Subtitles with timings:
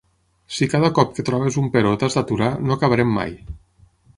[0.59, 3.37] Si cada cop que trobes un però t'has d'aturar no acabarem mai.